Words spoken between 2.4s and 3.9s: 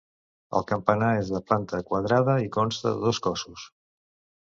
i consta de dos cossos.